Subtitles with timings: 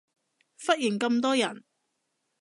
[0.57, 1.63] 忽然咁多人